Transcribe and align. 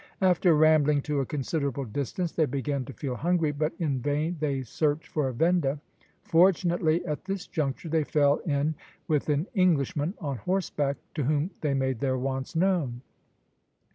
After 0.21 0.55
rambling 0.55 1.03
to 1.03 1.19
a 1.19 1.27
considerable 1.27 1.85
distance, 1.85 2.31
they 2.31 2.47
began 2.47 2.85
to 2.85 2.93
feel 2.93 3.13
hungry, 3.13 3.51
but 3.51 3.73
in 3.77 3.99
vain 3.99 4.35
they 4.39 4.63
searched 4.63 5.09
for 5.09 5.27
a 5.27 5.31
venda. 5.35 5.79
Fortunately 6.23 7.05
at 7.05 7.25
this 7.25 7.45
juncture 7.45 7.87
they 7.87 8.03
fell 8.03 8.37
in 8.37 8.73
with 9.07 9.29
an 9.29 9.45
Englishman 9.53 10.15
on 10.19 10.37
horseback, 10.37 10.97
to 11.13 11.25
whom 11.25 11.51
they 11.61 11.75
made 11.75 11.99
their 11.99 12.17
wants 12.17 12.55
known. 12.55 13.01